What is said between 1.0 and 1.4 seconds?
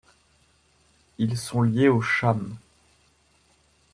Ils